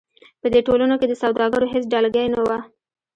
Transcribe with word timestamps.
په 0.41 0.47
دې 0.53 0.61
ټولنو 0.67 0.95
کې 0.99 1.07
د 1.09 1.13
سوداګرو 1.23 1.71
هېڅ 1.73 1.83
ډلګۍ 1.93 2.27
نه 2.35 2.41
وه. 2.47 2.59